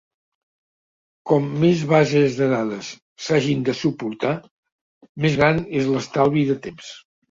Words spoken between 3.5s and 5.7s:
de suportar, més gran